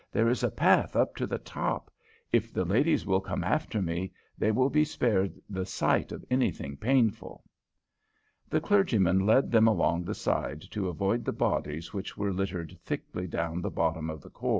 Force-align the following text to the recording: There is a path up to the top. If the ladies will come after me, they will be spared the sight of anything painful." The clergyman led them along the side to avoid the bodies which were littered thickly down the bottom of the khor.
There 0.11 0.29
is 0.29 0.41
a 0.41 0.49
path 0.49 0.95
up 0.95 1.15
to 1.17 1.27
the 1.27 1.37
top. 1.37 1.91
If 2.31 2.51
the 2.51 2.65
ladies 2.65 3.05
will 3.05 3.21
come 3.21 3.43
after 3.43 3.83
me, 3.83 4.11
they 4.35 4.51
will 4.51 4.71
be 4.71 4.83
spared 4.83 5.39
the 5.47 5.63
sight 5.63 6.11
of 6.11 6.25
anything 6.31 6.75
painful." 6.75 7.43
The 8.49 8.61
clergyman 8.61 9.27
led 9.27 9.51
them 9.51 9.67
along 9.67 10.05
the 10.05 10.15
side 10.15 10.61
to 10.71 10.89
avoid 10.89 11.23
the 11.23 11.31
bodies 11.31 11.93
which 11.93 12.17
were 12.17 12.33
littered 12.33 12.79
thickly 12.83 13.27
down 13.27 13.61
the 13.61 13.69
bottom 13.69 14.09
of 14.09 14.21
the 14.21 14.31
khor. 14.31 14.49